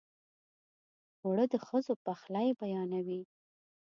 [1.23, 3.21] اوړه د ښځو پخلی بیانوي